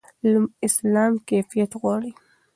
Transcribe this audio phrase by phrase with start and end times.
[0.67, 2.11] اسلام کیفیت غواړي.